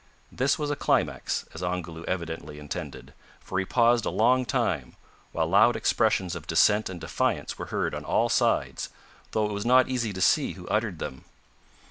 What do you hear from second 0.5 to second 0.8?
was a